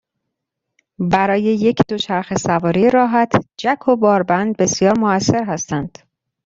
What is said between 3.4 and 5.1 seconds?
جک و باربند بسیار